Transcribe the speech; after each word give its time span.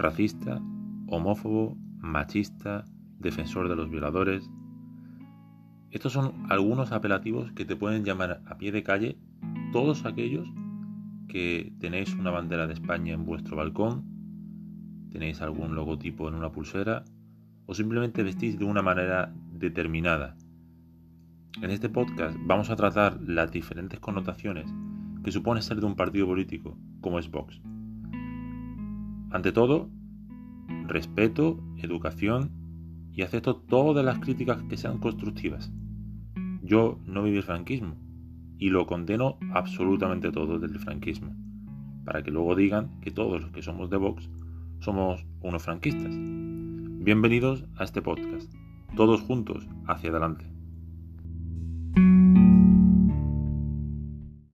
racista, 0.00 0.60
homófobo, 1.06 1.76
machista, 1.98 2.84
defensor 3.18 3.68
de 3.68 3.76
los 3.76 3.90
violadores. 3.90 4.50
Estos 5.90 6.12
son 6.12 6.46
algunos 6.48 6.92
apelativos 6.92 7.52
que 7.52 7.64
te 7.64 7.76
pueden 7.76 8.04
llamar 8.04 8.42
a 8.46 8.58
pie 8.58 8.72
de 8.72 8.82
calle 8.82 9.18
todos 9.72 10.04
aquellos 10.04 10.48
que 11.28 11.72
tenéis 11.78 12.14
una 12.14 12.30
bandera 12.30 12.66
de 12.66 12.74
España 12.74 13.14
en 13.14 13.24
vuestro 13.24 13.56
balcón, 13.56 14.04
tenéis 15.10 15.40
algún 15.40 15.74
logotipo 15.74 16.28
en 16.28 16.34
una 16.34 16.50
pulsera 16.50 17.04
o 17.66 17.74
simplemente 17.74 18.22
vestís 18.22 18.58
de 18.58 18.64
una 18.64 18.82
manera 18.82 19.32
determinada. 19.52 20.36
En 21.62 21.70
este 21.70 21.88
podcast 21.88 22.36
vamos 22.46 22.70
a 22.70 22.76
tratar 22.76 23.20
las 23.20 23.52
diferentes 23.52 24.00
connotaciones 24.00 24.72
que 25.22 25.32
supone 25.32 25.62
ser 25.62 25.80
de 25.80 25.86
un 25.86 25.94
partido 25.94 26.26
político 26.26 26.76
como 27.00 27.18
es 27.18 27.30
Vox. 27.30 27.60
Ante 29.30 29.52
todo, 29.52 29.88
respeto, 30.88 31.62
educación 31.76 32.50
y 33.12 33.22
acepto 33.22 33.54
todas 33.54 34.04
las 34.04 34.18
críticas 34.18 34.60
que 34.64 34.76
sean 34.76 34.98
constructivas. 34.98 35.72
Yo 36.62 36.98
no 37.06 37.22
viví 37.22 37.36
el 37.36 37.44
franquismo 37.44 37.94
y 38.58 38.70
lo 38.70 38.86
condeno 38.86 39.38
absolutamente 39.52 40.32
todo 40.32 40.58
del 40.58 40.76
franquismo, 40.80 41.32
para 42.04 42.24
que 42.24 42.32
luego 42.32 42.56
digan 42.56 43.00
que 43.00 43.12
todos 43.12 43.40
los 43.40 43.52
que 43.52 43.62
somos 43.62 43.88
de 43.88 43.98
Vox 43.98 44.28
somos 44.80 45.24
unos 45.42 45.62
franquistas. 45.62 46.12
Bienvenidos 46.12 47.64
a 47.76 47.84
este 47.84 48.02
podcast, 48.02 48.52
todos 48.96 49.20
juntos 49.20 49.68
hacia 49.86 50.10
adelante. 50.10 50.59